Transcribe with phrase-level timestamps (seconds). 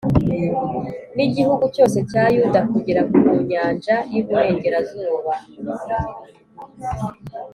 [1.15, 5.33] n’igihugu cyose cya yuda kugera ku nyanja y’iburengerazuba